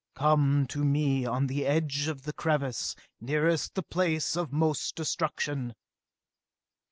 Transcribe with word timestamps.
"Come 0.15 0.65
to 0.69 0.83
me 0.83 1.27
on 1.27 1.45
the 1.45 1.63
edge 1.63 2.07
of 2.07 2.23
the 2.23 2.33
crevasse 2.33 2.95
nearest 3.19 3.75
the 3.75 3.83
place 3.83 4.35
of 4.35 4.51
most 4.51 4.95
destruction!" 4.95 5.75